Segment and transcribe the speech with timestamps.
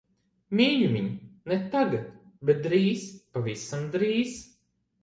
[0.59, 1.11] Mīļumiņ,
[1.51, 2.09] ne tagad.
[2.51, 3.05] Bet drīz,
[3.39, 4.39] pavisam drīz.